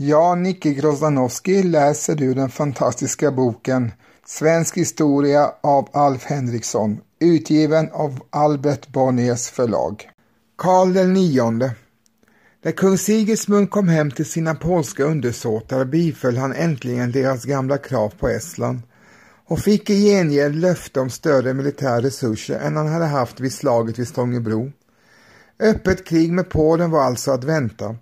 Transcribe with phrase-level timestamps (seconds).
[0.00, 3.92] Ja, Nicke Grozdanowski, läser ur den fantastiska boken
[4.26, 10.10] Svensk historia av Alf Henriksson, utgiven av Albert Bonniers förlag.
[10.56, 11.74] Karl den nionde
[12.62, 18.12] När kung Sigismund kom hem till sina polska undersåtar biföll han äntligen deras gamla krav
[18.18, 18.80] på Estland
[19.46, 23.98] och fick i gengäld löfte om större militära resurser än han hade haft vid slaget
[23.98, 24.72] vid Stångebro.
[25.60, 27.96] Öppet krig med Polen var alltså att vänta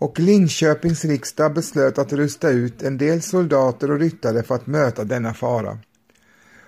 [0.00, 5.04] och Linköpings riksdag beslöt att rusta ut en del soldater och ryttare för att möta
[5.04, 5.78] denna fara.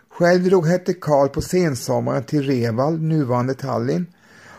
[0.09, 4.07] Själv drog hette Karl på sensommaren till Reval, nuvarande Tallinn,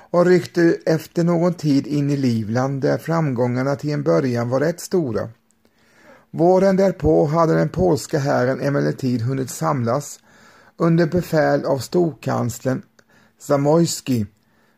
[0.09, 4.79] och ryckte efter någon tid in i Livland där framgångarna till en början var rätt
[4.79, 5.29] stora.
[6.31, 10.19] Våren därpå hade den polska hären emellertid hunnit samlas
[10.77, 12.81] under befäl av storkanslern
[13.39, 14.25] Zamojski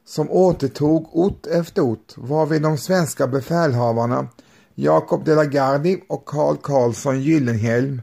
[0.06, 4.28] som återtog ort efter ort varvid de svenska befälhavarna
[4.76, 8.02] Jakob de la Gardie och Karl Karlsson Gyllenhielm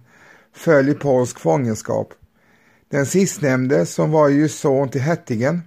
[0.52, 2.14] föll i polsk fångenskap.
[2.88, 5.62] Den sistnämnde, som var ju son till hertigen,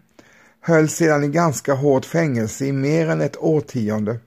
[0.62, 4.20] höll sedan i ganska hårt fängelse i mer än ett årtionde.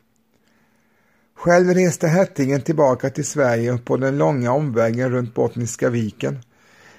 [1.36, 6.38] Själv reste hertigen tillbaka till Sverige på den långa omvägen runt Bottniska viken.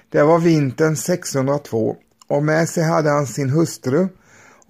[0.08, 1.96] Det var vintern 1602
[2.26, 4.08] och med sig hade han sin hustru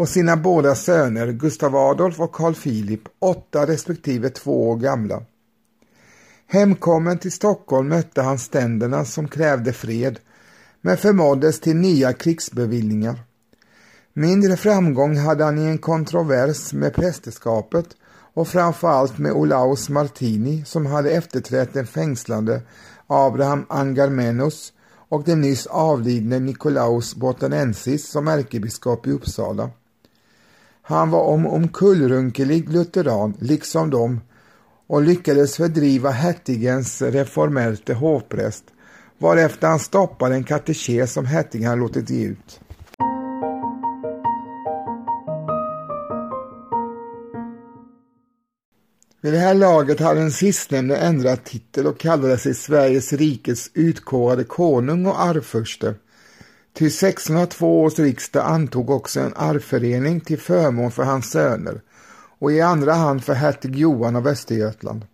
[0.01, 5.23] och sina båda söner Gustav Adolf och Carl Philip, åtta respektive två år gamla.
[6.47, 10.19] Hemkommen till Stockholm mötte han ständerna som krävde fred
[10.81, 13.21] men förmåddes till nya krigsbevillningar.
[14.13, 17.87] Mindre framgång hade han i en kontrovers med prästerskapet
[18.35, 22.63] och framförallt med Olaus Martini som hade efterträtt den fängslande
[23.07, 24.73] Abraham Angarmenus
[25.09, 29.71] och den nyss avlidne Nikolaus Botanensis som ärkebiskop i Uppsala.
[30.91, 34.21] Han var om omkullrunkelig lutheran, liksom de,
[34.87, 38.65] och lyckades fördriva hertigens reformerte hovpräst,
[39.19, 42.61] varefter han stoppade en katekes som hertigen låtit ge ut.
[49.21, 54.45] Vid det här laget hade den sistnämnde ändrat titel och kallade sig Sveriges rikes utkårade
[54.45, 55.95] konung och arvfurste.
[56.73, 61.81] Till 1602 års riksdag antog också en arvförening till förmån för hans söner
[62.39, 65.07] och i andra hand för hertig Johan av Östergötland.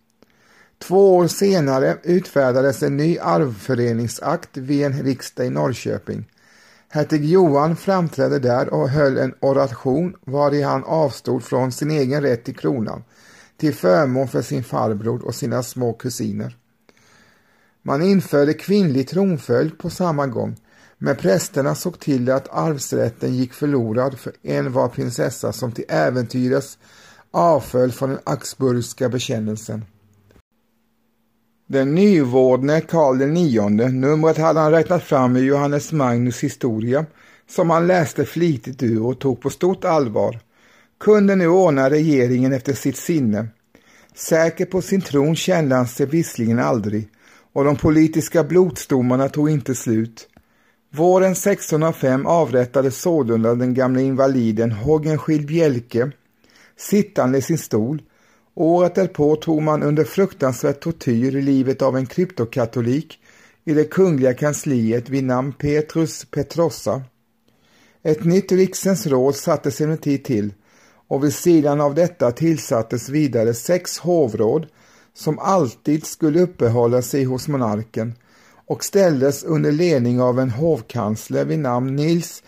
[0.79, 6.25] Två år senare utfärdades en ny arvföreningsakt vid en riksdag i Norrköping.
[6.89, 12.43] Hertig Johan framträdde där och höll en oration vari han avstod från sin egen rätt
[12.43, 13.03] till kronan
[13.57, 16.57] till förmån för sin farbror och sina små kusiner.
[17.81, 20.55] Man införde kvinnlig tronföljd på samma gång
[20.97, 26.77] men prästerna såg till att arvsrätten gick förlorad för en var prinsessa som till äventyres
[27.31, 29.85] avföll från den Axburgska bekännelsen.
[31.67, 37.05] Den nyvordne Karl IX, numret hade han räknat fram i Johannes Magnus historia,
[37.49, 40.39] som han läste flitigt ur och tog på stort allvar,
[40.99, 43.47] kunde nu ordna regeringen efter sitt sinne.
[44.15, 47.07] Säker på sin tron kände han sig visserligen aldrig,
[47.53, 50.27] och de politiska blodsdomarna tog inte slut.
[50.91, 56.11] Våren 1605 avrättades sålunda den gamla invaliden Hågenskild Bjelke
[56.77, 58.01] sittande i sin stol.
[58.55, 63.19] Året därpå tog man under fruktansvärd tortyr livet av en kryptokatolik
[63.65, 67.01] i det kungliga kansliet vid namn Petrus Petrossa.
[68.03, 70.53] Ett nytt riksens råd sattes emellertid till
[71.07, 74.67] och vid sidan av detta tillsattes vidare sex hovråd
[75.13, 78.13] som alltid skulle uppehålla sig hos monarken
[78.67, 82.43] och ställdes under ledning av en hovkansler vid namn Nils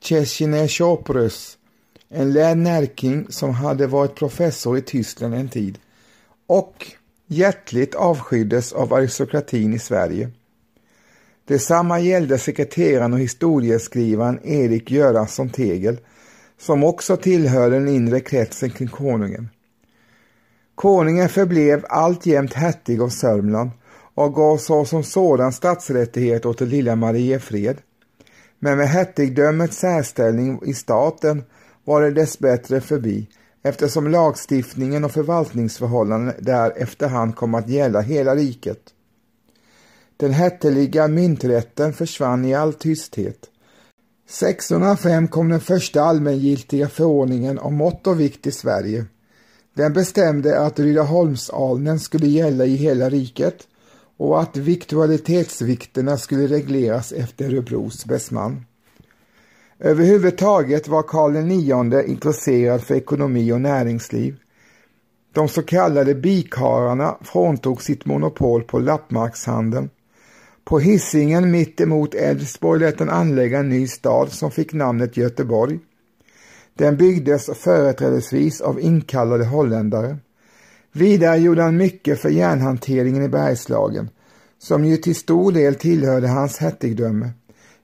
[0.00, 1.58] Czesineszopoulos,
[2.08, 5.78] en lärd närking som hade varit professor i Tyskland en tid
[6.46, 6.86] och
[7.26, 10.30] hjärtligt avskyddes av aristokratin i Sverige.
[11.44, 15.98] Detsamma gällde sekreteraren och historieskrivaren Erik Göransson Tegel
[16.58, 19.48] som också tillhörde den inre kretsen kring konungen.
[20.74, 23.70] Konungen förblev alltjämt hertig av Sörmland
[24.14, 27.76] och gav så som sådan statsrättighet åt det lilla Mariefred.
[28.58, 31.42] Men med hertigdömets särställning i staten
[31.84, 33.28] var det dessbättre förbi
[33.62, 38.80] eftersom lagstiftningen och förvaltningsförhållanden där efterhand kom att gälla hela riket.
[40.16, 43.46] Den hertiga mynträtten försvann i all tysthet.
[44.26, 49.06] 1605 kom den första allmängiltiga förordningen om mått och vikt i Sverige.
[49.74, 53.66] Den bestämde att Rydaholmsalnen skulle gälla i hela riket
[54.20, 58.64] och att viktualitetsvikterna skulle regleras efter Örebros bästman.
[59.78, 64.36] Överhuvudtaget var Karl IX intresserad för ekonomi och näringsliv.
[65.32, 69.90] De så kallade bikararna fråntog sitt monopol på lappmarkshandeln.
[70.64, 75.78] På hissingen mitt emot Älvsborg lät den anlägga en ny stad som fick namnet Göteborg.
[76.74, 80.18] Den byggdes företrädesvis av inkallade holländare.
[80.92, 84.10] Vidare gjorde han mycket för järnhanteringen i Bergslagen,
[84.58, 87.30] som ju till stor del tillhörde hans hertigdöme,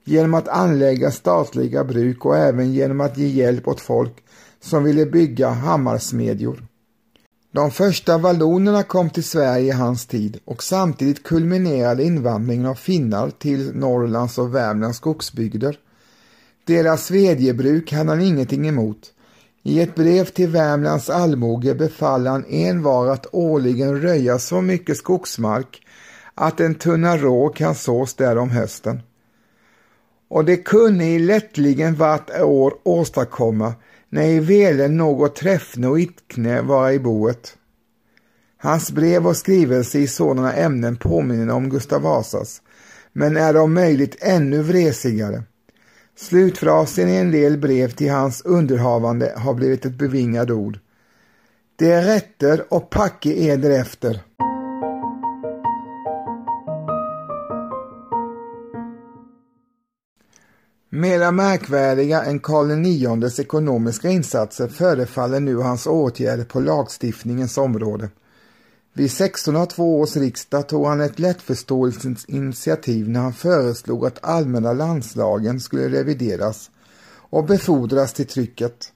[0.05, 4.12] genom att anlägga statliga bruk och även genom att ge hjälp åt folk
[4.61, 6.67] som ville bygga hammarsmedjor.
[7.53, 13.31] De första vallonerna kom till Sverige i hans tid och samtidigt kulminerade invandringen av finnar
[13.31, 15.79] till Norrlands och Värmlands skogsbygder.
[16.64, 19.12] Deras svedjebruk hade han ingenting emot.
[19.68, 25.86] I ett brev till Värmlands allmoge befaller han envar att årligen röja så mycket skogsmark
[26.34, 29.00] att en tunna rå kan sås där om hösten.
[30.28, 33.74] Och det kunde i lättligen vart år åstadkomma
[34.08, 37.56] när i velen något träffne och itkne vara i boet.
[38.58, 42.62] Hans brev och skrivelse i sådana ämnen påminner om Gustav Vasas,
[43.12, 45.42] men är om möjligt ännu vresigare.
[46.18, 50.78] Slutfrasen i en del brev till hans underhavande har blivit ett bevingat ord.
[51.76, 54.20] Det är rätter och packe eder efter.
[60.88, 68.08] Mera märkvärdiga än Karl IXs ekonomiska insatser förefaller nu hans åtgärder på lagstiftningens område.
[68.96, 75.60] Vid 1602 års riksdag tog han ett lättförståelsens initiativ när han föreslog att allmänna landslagen
[75.60, 76.70] skulle revideras
[77.08, 78.93] och befordras till trycket.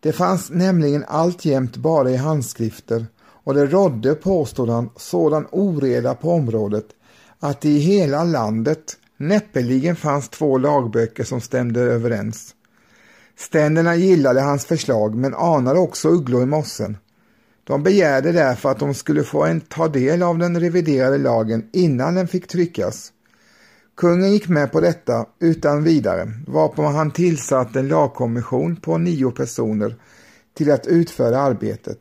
[0.00, 3.06] Det fanns nämligen alltjämt bara i handskrifter
[3.44, 6.86] och det rådde, påstod han, sådan oreda på området
[7.38, 12.54] att det i hela landet näppeligen fanns två lagböcker som stämde överens.
[13.36, 16.96] Ständerna gillade hans förslag men anade också ugglor i mossen.
[17.68, 22.14] De begärde därför att de skulle få en ta del av den reviderade lagen innan
[22.14, 23.12] den fick tryckas.
[23.96, 29.96] Kungen gick med på detta utan vidare, varpå han tillsatte en lagkommission på nio personer
[30.56, 31.98] till att utföra arbetet.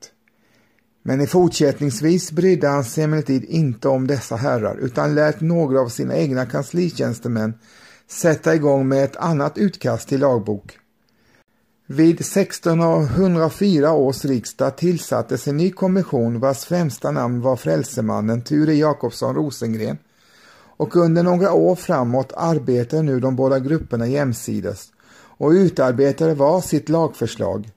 [1.03, 5.89] Men i fortsättningsvis brydde han sig emellertid inte om dessa herrar utan lät några av
[5.89, 7.53] sina egna kanslitjänstemän
[8.11, 10.77] sätta igång med ett annat utkast till lagbok.
[11.89, 19.35] Vid 1604 års riksdag tillsattes en ny kommission vars främsta namn var frälsemannen Ture Jakobsson
[19.35, 19.97] Rosengren
[20.77, 26.89] och under några år framåt arbetade nu de båda grupperna jämsides och utarbetade var sitt
[26.89, 27.69] lagförslag.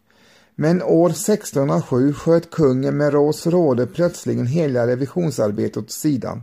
[0.54, 6.42] Men år 1607 sköt kungen med Rås råde plötsligen hela revisionsarbetet åt sidan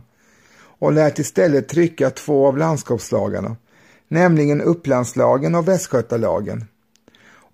[0.78, 3.56] och lät istället trycka två av landskapslagarna,
[4.08, 6.64] nämligen Upplandslagen och Västgötalagen.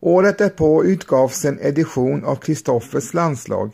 [0.07, 3.71] Året därpå utgavs en edition av Kristoffers landslag,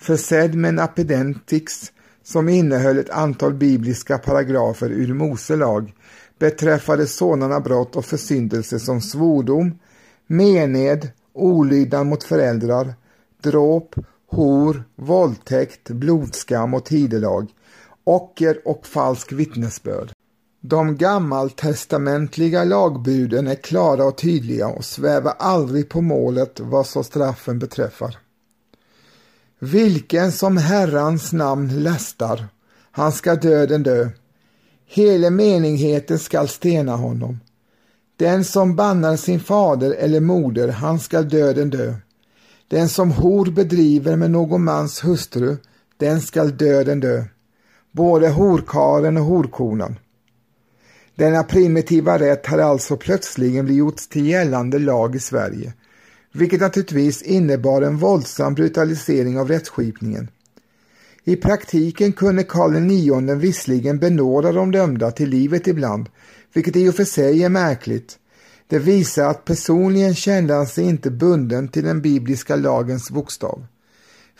[0.00, 1.92] försedd med en appendix
[2.22, 5.94] som innehöll ett antal bibliska paragrafer ur Mose lag
[6.38, 9.78] beträffande sådana brott och försyndelser som svordom,
[10.26, 12.94] mened, olydnad mot föräldrar,
[13.42, 13.94] dråp,
[14.30, 17.48] hor, våldtäkt, blodskam och tidelag,
[18.04, 20.15] ocker och falsk vittnesbörd.
[20.68, 27.58] De gammaltestamentliga lagbuden är klara och tydliga och svävar aldrig på målet vad så straffen
[27.58, 28.18] beträffar.
[29.58, 32.46] Vilken som Herrans namn lästar,
[32.90, 34.08] han ska döden dö.
[34.86, 37.40] Hela menigheten skall stena honom.
[38.16, 41.94] Den som bannar sin fader eller moder, han skall döden dö.
[42.68, 45.56] Den som hor bedriver med någon mans hustru,
[45.96, 47.24] den skall döden dö.
[47.92, 49.96] Både horkaren och horkonan.
[51.16, 55.72] Denna primitiva rätt hade alltså plötsligen blivit gjorts till gällande lag i Sverige,
[56.32, 60.28] vilket naturligtvis innebar en våldsam brutalisering av rättsskipningen.
[61.24, 66.08] I praktiken kunde Karl IX visserligen benåda de dömda till livet ibland,
[66.52, 68.18] vilket i och för sig är märkligt.
[68.68, 73.66] Det visar att personligen kände han sig inte bunden till den bibliska lagens bokstav,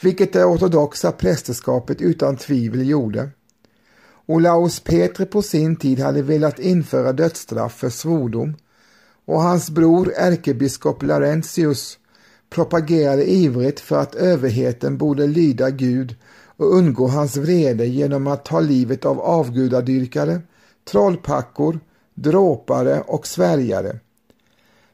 [0.00, 3.30] vilket det ortodoxa prästerskapet utan tvivel gjorde.
[4.26, 8.54] Olaus Petri på sin tid hade velat införa dödsstraff för svordom
[9.24, 11.98] och hans bror ärkebiskop Laurentius
[12.50, 16.16] propagerade ivrigt för att överheten borde lyda Gud
[16.56, 20.40] och undgå hans vrede genom att ta livet av avgudadyrkare,
[20.90, 21.80] trollpackor,
[22.14, 23.98] dråpare och svärjare.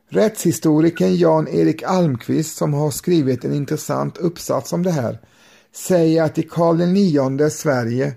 [0.09, 5.21] Rättshistorikern Jan-Erik Almqvist som har skrivit en intressant uppsats om det här
[5.75, 8.15] säger att i Karl IX Sverige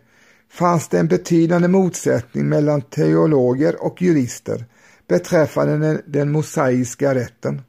[0.55, 4.65] fanns det en betydande motsättning mellan teologer och jurister
[5.07, 7.61] beträffande den, den mosaiska rätten.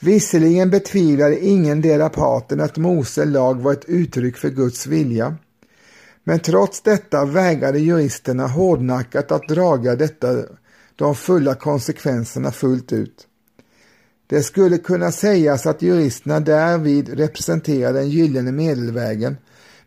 [0.00, 5.36] Visserligen betvivlade ingendera parten att Mose lag var ett uttryck för Guds vilja.
[6.24, 10.44] Men trots detta vägrade juristerna hårdnackat att draga detta
[10.96, 13.26] de fulla konsekvenserna fullt ut.
[14.26, 19.36] Det skulle kunna sägas att juristerna därvid representerade den gyllene medelvägen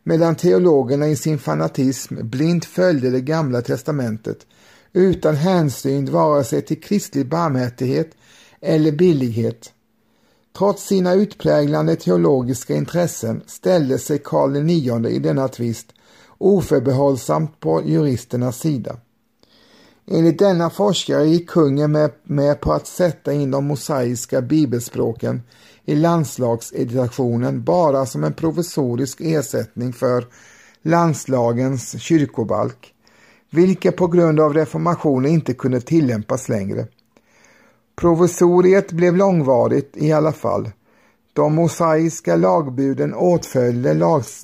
[0.10, 4.38] medan teologerna i sin fanatism blint följde det gamla testamentet
[4.94, 8.10] utan hänsyn vare sig till kristlig barmhärtighet
[8.62, 9.74] eller billighet.
[10.58, 15.88] Trots sina utpräglande teologiska intressen ställde sig Karl IX i denna tvist
[16.38, 18.98] oförbehållsamt på juristernas sida.
[20.12, 25.42] Enligt denna forskare gick kungen med, med på att sätta in de mosaiska bibelspråken
[25.86, 30.28] i landslagseditationen bara som en provisorisk ersättning för
[30.82, 32.94] landslagens kyrkobalk,
[33.50, 36.88] vilka på grund av reformationen inte kunde tillämpas längre.
[37.96, 40.72] Provisoriet blev långvarigt i alla fall.
[41.34, 43.94] De mosaiska lagbuden åtföljde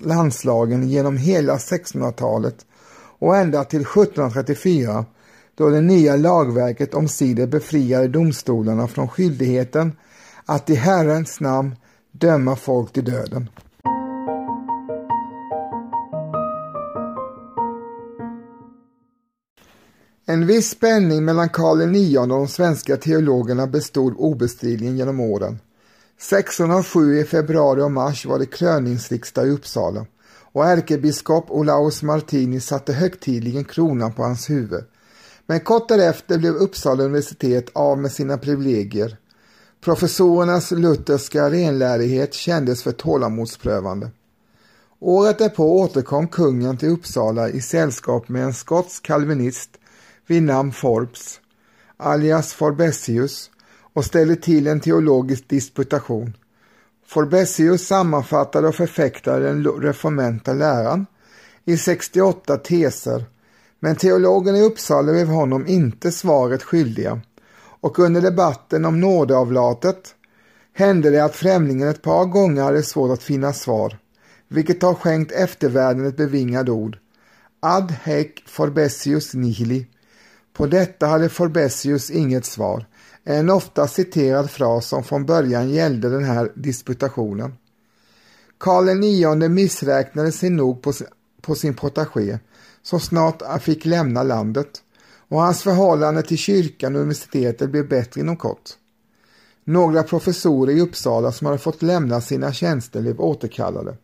[0.03, 2.65] landslagen genom hela 1600-talet
[3.19, 5.05] och ända till 1734
[5.55, 9.93] då det nya lagverket omsider befriade domstolarna från skyldigheten
[10.45, 11.75] att i Herrens namn
[12.11, 13.49] döma folk till döden.
[20.27, 25.59] En viss spänning mellan Karl IX och de svenska teologerna bestod obestridligen genom åren.
[26.17, 30.05] 1607 i februari och mars var det kröningsriksdag i Uppsala
[30.55, 34.83] och ärkebiskop Olaus Martini satte högtidligen kronan på hans huvud.
[35.47, 39.17] Men kort därefter blev Uppsala universitet av med sina privilegier.
[39.81, 44.09] Professorernas lutherska renlärighet kändes för tålamodsprövande.
[44.99, 49.69] Året därpå återkom kungen till Uppsala i sällskap med en skotsk kalvinist
[50.27, 51.39] vid namn Forbes,
[51.97, 53.49] alias Forbesius,
[53.93, 56.37] och ställde till en teologisk disputation.
[57.07, 61.05] Forbesius sammanfattade och förfäktade den reformenta läran
[61.65, 63.25] i 68 teser,
[63.79, 67.21] men teologerna i Uppsala blev honom inte svaret skyldiga
[67.85, 70.15] och under debatten om nådeavlatet
[70.73, 73.97] hände det att främlingen ett par gånger hade svårt att finna svar,
[74.47, 76.97] vilket har skänkt eftervärlden ett bevingat ord.
[77.59, 79.87] Ad hec forbesius nihili.
[80.55, 82.85] På detta hade Forbesius inget svar,
[83.23, 87.53] en ofta citerad fras som från början gällde den här disputationen.
[88.57, 90.93] Karl IX missräknade sig nog på,
[91.41, 92.39] på sin protagé,
[92.85, 94.81] som snart fick lämna landet
[95.29, 98.69] och hans förhållande till kyrkan och universitetet blev bättre inom kort.
[99.63, 103.97] Några professorer i Uppsala som hade fått lämna sina tjänster blev återkallade.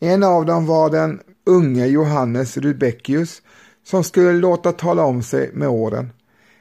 [0.00, 3.42] En av dem var den unge Johannes Rudbeckius
[3.84, 6.10] som skulle låta tala om sig med åren.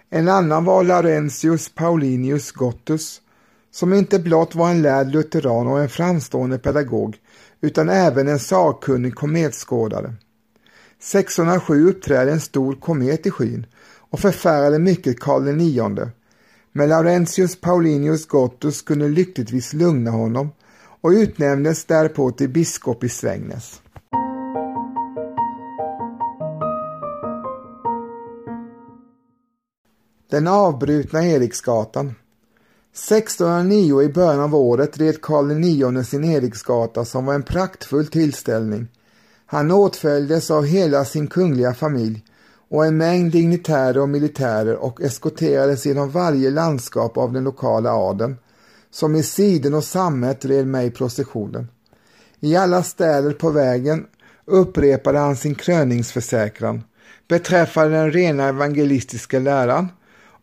[0.09, 3.21] En annan var Laurentius Paulinius Gottus
[3.71, 7.17] som inte blott var en lärd lutheran och en framstående pedagog
[7.61, 10.13] utan även en sakkunnig kometskådare.
[10.99, 13.65] 607 uppträdde en stor komet i skyn
[14.09, 16.11] och förfärade mycket Karl IX.
[16.71, 20.49] Men Laurentius Paulinius Gottus kunde lyckligtvis lugna honom
[21.01, 23.81] och utnämndes därpå till biskop i Strängnäs.
[30.29, 32.15] Den avbrutna Eriksgatan
[32.97, 38.87] 1609 i början av året red Karl IX sin Eriksgata som var en praktfull tillställning.
[39.49, 42.23] Han åtföljdes av hela sin kungliga familj
[42.69, 48.35] och en mängd dignitärer och militärer och eskorterades genom varje landskap av den lokala adeln,
[48.91, 51.67] som i siden och sammet red med i processionen.
[52.39, 54.05] I alla städer på vägen
[54.45, 56.83] upprepade han sin kröningsförsäkran
[57.27, 59.87] beträffande den rena evangelistiska läran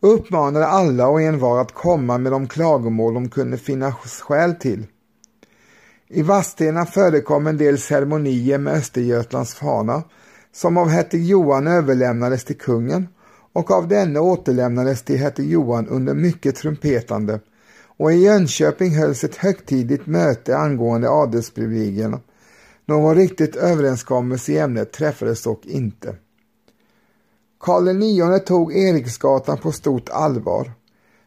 [0.00, 4.87] och uppmanade alla och envar att komma med de klagomål de kunde finna skäl till.
[6.16, 10.02] I Vadstena förekom en del ceremonier med Östergötlands fana
[10.52, 13.09] som av hertig Johan överlämnades till kungen
[13.52, 17.40] och av denne återlämnades till hertig Johan under mycket trumpetande
[17.97, 22.21] och i Jönköping hölls ett högtidligt möte angående adelsprivilegierna.
[22.87, 26.16] Någon riktigt överenskommelse i ämnet träffades dock inte.
[27.61, 30.73] Karl IX tog Eriksgatan på stort allvar.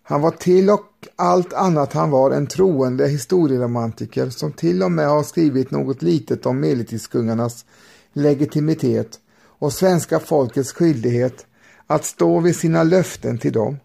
[0.09, 5.07] Han var till och allt annat han var en troende historieromantiker som till och med
[5.07, 7.65] har skrivit något litet om medeltidskungarnas
[8.13, 9.19] legitimitet
[9.59, 11.45] och svenska folkets skyldighet
[11.87, 13.77] att stå vid sina löften till dem.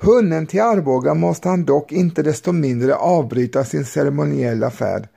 [0.00, 5.08] Hunnen till Arboga måste han dock inte desto mindre avbryta sin ceremoniella färd,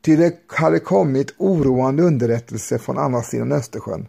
[0.00, 4.06] till det hade kommit oroande underrättelser från andra sidan Östersjön.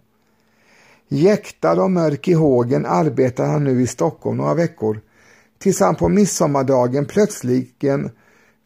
[1.08, 5.02] Jäktad och mörk i hågen arbetar han nu i Stockholm några veckor
[5.64, 8.12] tills han på midsommardagen plötsligen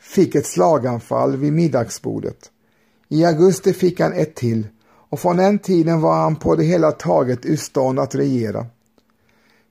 [0.01, 2.51] fick ett slaganfall vid middagsbordet.
[3.09, 4.67] I augusti fick han ett till
[5.09, 8.65] och från den tiden var han på det hela taget ur stånd att regera.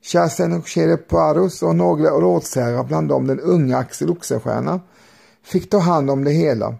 [0.02, 4.80] Kerstin och Chereparus och några rådsherrar, bland dem den unga Axel Oxenstierna,
[5.42, 6.74] fick ta hand om det hela.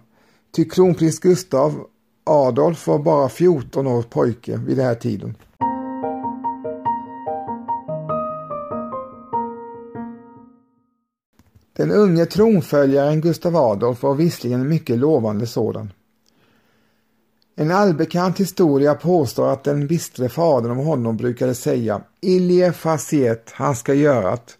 [0.55, 1.85] Ty kronprins Gustav
[2.23, 5.35] Adolf var bara 14 år pojke vid den här tiden.
[11.77, 15.91] Den unge tronföljaren Gustav Adolf var visserligen en mycket lovande sådan.
[17.55, 23.75] En allbekant historia påstår att den bistre fadern om honom brukade säga Ilie faciet, han
[23.75, 24.57] ska görat.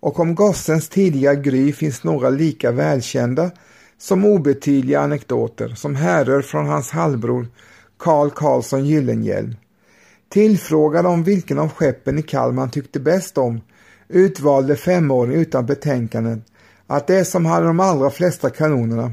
[0.00, 3.50] Och om gossens tidiga gry finns några lika välkända
[3.98, 7.46] som obetydliga anekdoter som härrör från hans halvbror
[7.96, 9.56] Karl Karlsson Gyllenhielm.
[10.28, 13.60] Tillfrågad om vilken av skeppen i Kalmar han tyckte bäst om
[14.08, 16.44] utvalde femåringen utan betänkanden
[16.86, 19.12] att det som hade de allra flesta kanonerna.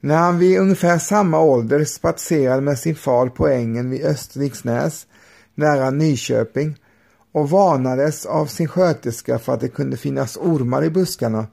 [0.00, 5.06] När han vid ungefär samma ålder spatserade med sin far på ängen vid Österviksnäs
[5.54, 6.76] nära Nyköping
[7.32, 11.46] och varnades av sin sköterska för att det kunde finnas ormar i buskarna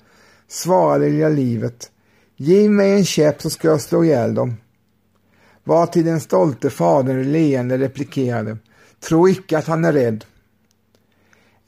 [0.48, 1.92] svarade lilla livet
[2.38, 4.56] Giv mig en käpp så ska jag slå ihjäl dem.
[5.64, 8.58] Var till den stolte fadern leende replikerade
[9.00, 10.26] Tro icke att han är rädd.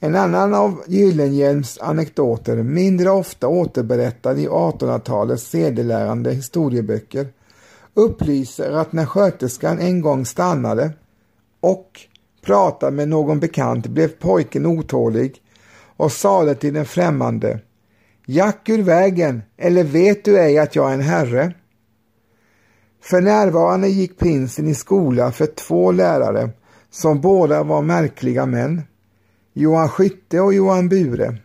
[0.00, 7.28] En annan av Gyllenhielms anekdoter, mindre ofta återberättad i 1800-talets sedelärande historieböcker,
[7.94, 10.90] upplyser att när sköterskan en gång stannade
[11.60, 12.00] och
[12.42, 15.42] pratade med någon bekant blev pojken otålig
[15.96, 17.60] och sade till den främmande
[18.26, 21.54] Jack ur vägen, eller vet du ej att jag är en herre?
[23.02, 26.50] För närvarande gick prinsen i skola för två lärare
[26.90, 28.82] som båda var märkliga män.
[29.58, 31.36] Johan Skytte och Johan Bure.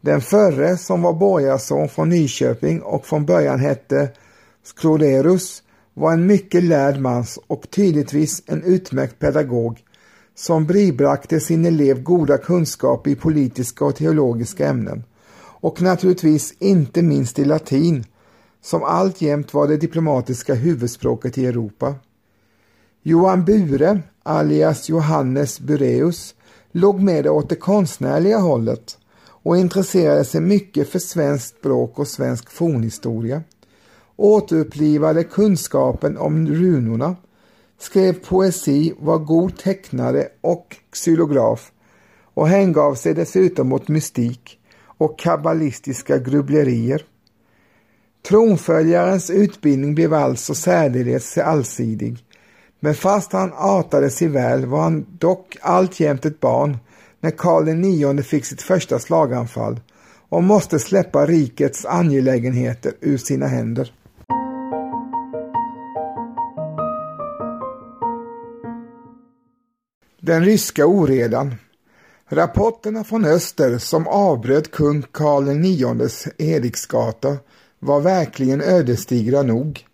[0.00, 4.10] Den förre som var borgarson från Nyköping och från början hette
[4.64, 5.62] Skloderus
[5.94, 9.84] var en mycket lärd man och tydligtvis en utmärkt pedagog
[10.34, 15.04] som bibragte sin elev goda kunskaper i politiska och teologiska ämnen
[15.38, 18.04] och naturligtvis inte minst i latin
[18.62, 21.94] som alltjämt var det diplomatiska huvudspråket i Europa.
[23.02, 26.34] Johan Bure, alias Johannes Bureus,
[26.72, 28.98] låg med åt det konstnärliga hållet
[29.42, 33.42] och intresserade sig mycket för svenskt språk och svensk fornhistoria.
[34.16, 37.16] Återupplivade kunskapen om runorna,
[37.78, 41.72] skrev poesi, var god tecknare och xylograf
[42.34, 47.04] och hängav sig dessutom åt mystik och kabbalistiska grubblerier.
[48.28, 52.24] Tronföljarens utbildning blev alltså särdeles allsidig
[52.84, 56.78] men fast han artade sig väl var han dock alltjämt ett barn
[57.20, 59.80] när Karl IX fick sitt första slaganfall
[60.28, 63.92] och måste släppa rikets angelägenheter ur sina händer.
[70.20, 71.54] Den ryska oredan
[72.28, 77.36] Rapporterna från öster som avbröt kung Karl IXs Eriksgata
[77.78, 79.86] var verkligen ödesdigra nog.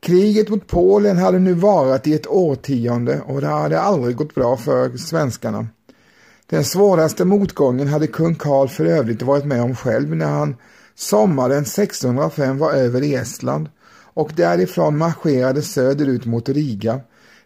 [0.00, 4.56] Kriget mot Polen hade nu varat i ett årtionde och det hade aldrig gått bra
[4.56, 5.66] för svenskarna.
[6.46, 10.56] Den svåraste motgången hade kung Karl för övrigt varit med om själv när han
[10.94, 13.68] sommaren 1605 var över i Estland
[14.14, 17.00] och därifrån marscherade söderut mot Riga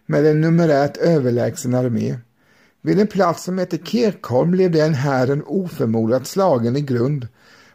[0.05, 2.15] med en numerärt överlägsen armé.
[2.81, 7.27] Vid en plats som hette Kirkholm blev den hären oförmodat slagen i grund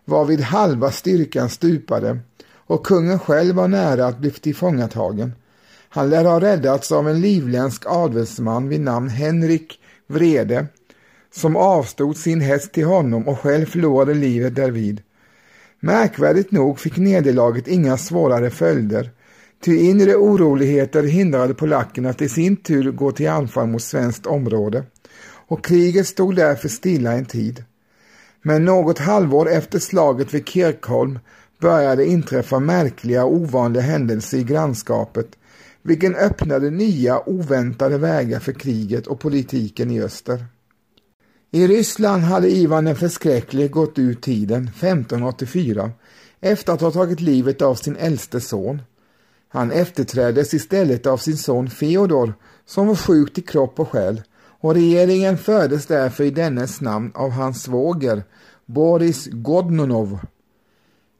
[0.04, 2.18] varvid halva styrkan stupade
[2.68, 5.32] och kungen själv var nära att bli tillfångatagen.
[5.88, 10.66] Han lär ha räddats av en livländsk adelsman vid namn Henrik Vrede
[11.34, 15.02] som avstod sin häst till honom och själv förlorade livet därvid.
[15.80, 19.10] Märkvärdigt nog fick nederlaget inga svårare följder,
[19.64, 24.84] ty inre oroligheter hindrade polackerna att i sin tur gå till anfall mot svenskt område
[25.48, 27.64] och kriget stod därför stilla en tid.
[28.42, 31.18] Men något halvår efter slaget vid Kirkholm
[31.58, 35.26] började inträffa märkliga och ovanliga händelser i grannskapet
[35.82, 40.44] vilken öppnade nya oväntade vägar för kriget och politiken i öster.
[41.50, 45.90] I Ryssland hade Ivan den förskräcklige gått ut tiden 1584
[46.40, 48.82] efter att ha tagit livet av sin äldste son.
[49.48, 52.34] Han efterträddes istället av sin son Feodor
[52.66, 54.22] som var sjuk till kropp och själ
[54.60, 58.22] och regeringen fördes därför i dennes namn av hans svåger
[58.66, 60.18] Boris Godnunov.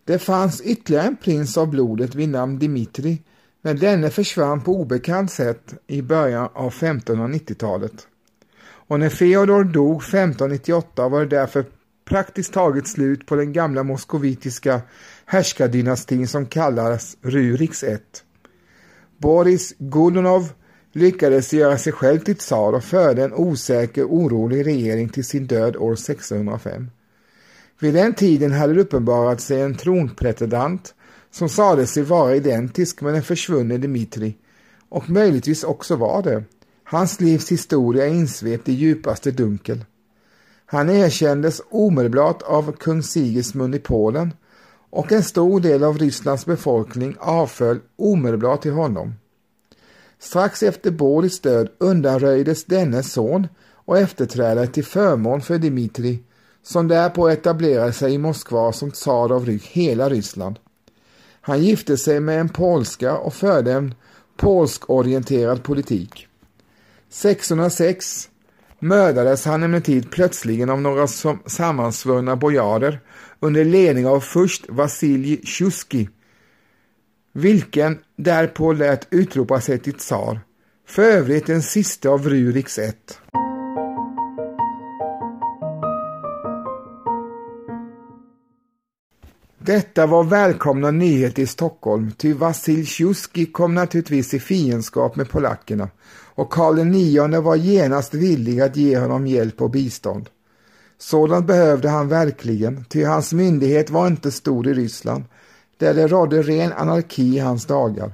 [0.09, 3.23] Det fanns ytterligare en prins av blodet vid namn Dimitri
[3.63, 8.07] men denne försvann på obekant sätt i början av 1590-talet.
[8.61, 11.65] Och när Feodor dog 1598 var det därför
[12.05, 14.81] praktiskt taget slut på den gamla moskovitiska
[15.25, 17.99] härskardynastin som kallas Ruriks I.
[19.19, 20.53] Boris Godunov
[20.93, 25.77] lyckades göra sig själv till tsar och förde en osäker, orolig regering till sin död
[25.77, 26.91] år 1605.
[27.81, 30.95] Vid den tiden hade det uppenbarat sig en tronpretendent
[31.31, 34.37] som sade sig vara identisk med den försvunne Dmitri
[34.89, 36.45] och möjligtvis också var det.
[36.85, 39.85] Hans livs historia är insvept i djupaste dunkel.
[40.67, 44.33] Han erkändes omedelbart av kung Sigismund i Polen
[44.91, 49.15] och en stor del av Rysslands befolkning avföll omedelbart till honom.
[50.19, 56.23] Strax efter Boris död undanröjdes dennes son och efterträdare till förmån för Dmitrij
[56.69, 60.59] som därpå etablerade sig i Moskva som tsar av hela Ryssland.
[61.41, 63.95] Han gifte sig med en polska och förde en
[64.37, 66.27] polskorienterad politik.
[67.09, 68.29] 1606
[68.79, 71.07] mördades han emellertid plötsligen av några
[71.47, 73.01] sammansvurna bojarer
[73.41, 76.09] under ledning av först Vasilij Tjuski,
[77.33, 80.41] vilken därpå lät utropa sig till tsar,
[80.87, 83.21] för övrigt den sista av Ruriks ett.
[89.69, 95.89] Detta var välkomna nyheter i Stockholm, ty Vasil Tjuski kom naturligtvis i fiendskap med polackerna
[96.35, 100.29] och Karl IX var genast villig att ge honom hjälp och bistånd.
[100.99, 105.25] Sådant behövde han verkligen, ty hans myndighet var inte stor i Ryssland,
[105.77, 108.13] där det rådde ren anarki i hans dagar.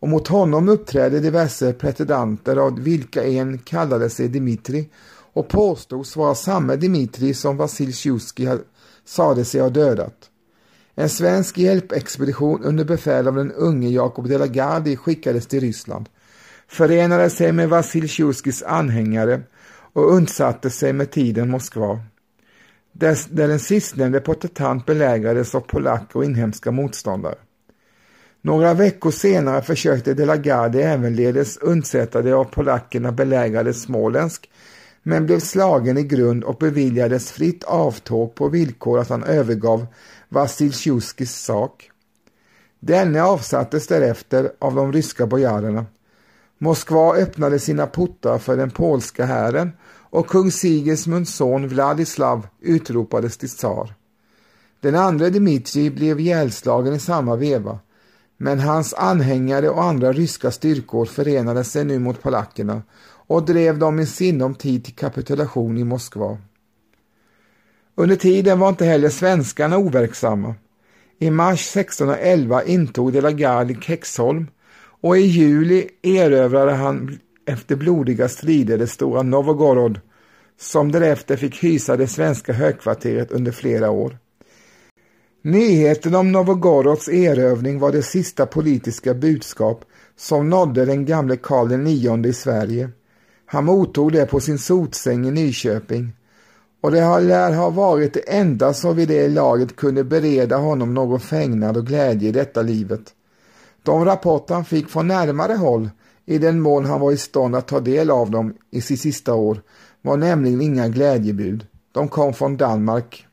[0.00, 4.88] Och mot honom uppträdde diverse pretendanter av vilka en kallade sig Dimitri
[5.32, 8.48] och påstods vara samma Dimitri som Vasil Tjuski
[9.04, 10.30] sade sig ha dödat.
[11.00, 16.08] En svensk hjälpexpedition under befäl av den unge Jakob de la Gardie skickades till Ryssland,
[16.68, 19.40] förenade sig med Vasil Vasilj anhängare
[19.92, 22.00] och undsatte sig med tiden Moskva,
[22.92, 27.38] där, där den sistnämnde protetant belägrades av polacker och inhemska motståndare.
[28.42, 34.50] Några veckor senare försökte de la Gardie ävenledes undsätta det av polackerna belägrade småländsk,
[35.02, 39.86] men blev slagen i grund och beviljades fritt avtåg på villkor att han övergav
[40.28, 41.90] Vasiltjuskis sak.
[42.80, 45.86] Denne avsattes därefter av de ryska bojarerna.
[46.58, 49.72] Moskva öppnade sina portar för den polska hären
[50.10, 53.94] och kung Sigismunds son Vladislav utropades till tsar.
[54.80, 57.78] Den andra Dmitrij blev ihjälslagen i samma veva,
[58.36, 62.82] men hans anhängare och andra ryska styrkor förenade sig nu mot polackerna
[63.26, 66.38] och drev dem i sinom tid till kapitulation i Moskva.
[68.00, 70.54] Under tiden var inte heller svenskarna overksamma.
[71.18, 74.46] I mars 1611 intog de la Garde Kexholm
[75.00, 80.00] och i juli erövrade han efter blodiga strider det stora Novogorod
[80.60, 84.18] som därefter fick hysa det svenska högkvarteret under flera år.
[85.42, 89.84] Nyheten om Novogorods erövring var det sista politiska budskap
[90.16, 92.90] som nådde den gamle Karl IX i Sverige.
[93.46, 96.12] Han mottog det på sin sotsäng i Nyköping
[96.80, 101.20] och det lär ha varit det enda som vid det laget kunde bereda honom någon
[101.20, 103.14] fägnad och glädje i detta livet.
[103.82, 105.90] De rapporter han fick från närmare håll,
[106.26, 109.34] i den mån han var i stånd att ta del av dem i sitt sista
[109.34, 109.62] år,
[110.02, 111.66] var nämligen inga glädjebud.
[111.92, 113.26] De kom från Danmark.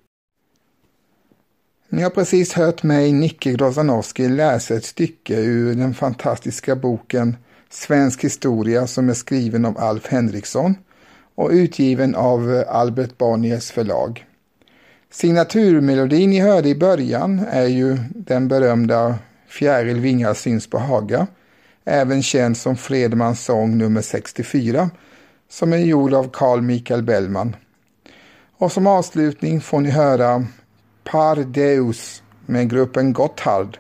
[1.90, 7.38] Ni har precis hört mig, Nicke Grozanowski, läsa ett stycke ur den fantastiska boken
[7.70, 10.76] Svensk historia som är skriven av Alf Henriksson
[11.36, 14.26] och utgiven av eh, Albert Bonniers förlag.
[15.12, 19.16] Signaturmelodin ni hörde i början är ju den berömda
[19.48, 21.28] Fjäril vingar syns på Haga,
[21.86, 24.90] även känd som Fredmans sång nummer 64,
[25.50, 27.56] som är gjord av Carl Michael Bellman.
[28.58, 30.46] Och som avslutning får ni höra
[31.04, 33.78] Par Deus med gruppen Gotthard.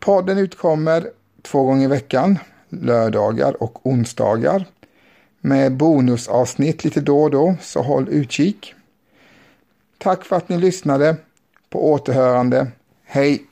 [0.00, 1.06] Podden utkommer
[1.42, 4.66] två gånger i veckan, lördagar och onsdagar
[5.44, 8.74] med bonusavsnitt lite då och då, så håll utkik.
[9.98, 11.16] Tack för att ni lyssnade.
[11.70, 12.66] På återhörande.
[13.04, 13.46] Hej!